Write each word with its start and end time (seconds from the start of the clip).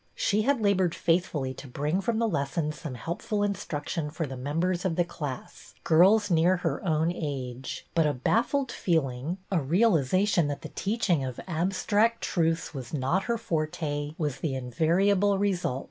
She 0.15 0.41
had 0.41 0.61
la 0.63 0.73
bored 0.73 0.95
faithfully 0.95 1.53
to 1.53 1.67
bring 1.67 2.01
from 2.01 2.17
the 2.17 2.27
lessons 2.27 2.79
some 2.81 2.95
helpful 2.95 3.43
instruction 3.43 4.09
for 4.09 4.25
the 4.25 4.35
members 4.35 4.83
of 4.83 4.95
the 4.95 5.03
class, 5.05 5.75
girls 5.83 6.31
near 6.31 6.57
her 6.57 6.83
own 6.83 7.11
age; 7.11 7.85
but 7.93 8.07
a 8.07 8.13
baffled 8.15 8.71
feeling, 8.71 9.37
a 9.51 9.59
realization 9.61 10.47
that 10.47 10.63
the 10.63 10.69
teach 10.69 11.07
ing 11.11 11.23
of 11.23 11.39
abstract 11.47 12.21
truths 12.23 12.73
was 12.73 12.95
not 12.95 13.25
her 13.25 13.37
forte, 13.37 14.15
was 14.17 14.37
the 14.39 14.55
invariable 14.55 15.37
result. 15.37 15.79